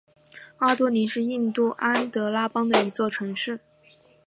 [0.57, 3.59] 阿多尼是印度安得拉邦的一座城市。